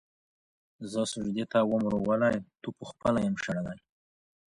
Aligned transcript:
زه 0.91 1.01
سجدې 1.13 1.45
ته 1.51 1.59
وم 1.69 1.83
راغلی 1.93 2.37
تا 2.61 2.69
پخپله 2.79 3.19
یم 3.25 3.35
شړلی 3.43 3.79